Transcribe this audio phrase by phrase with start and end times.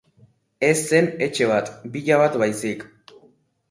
[0.69, 2.87] Ez zen etxe bat, villa bat baizik.